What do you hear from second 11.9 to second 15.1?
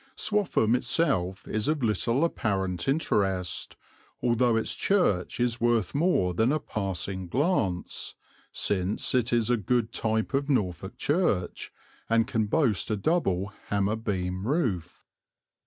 and can boast a double hammer beam roof.